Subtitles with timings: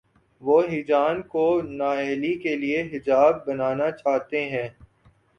[0.41, 1.43] وہ ہیجان کو
[1.61, 4.67] نا اہلی کے لیے حجاب بنانا چاہتے ہیں۔